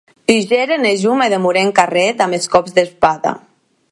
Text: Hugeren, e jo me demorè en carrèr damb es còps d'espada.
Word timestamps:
Hugeren, 0.33 0.81
e 0.91 0.93
jo 1.03 1.13
me 1.19 1.27
demorè 1.33 1.61
en 1.65 1.69
carrèr 1.79 2.07
damb 2.21 2.39
es 2.39 2.51
còps 2.57 2.71
d'espada. 2.79 3.31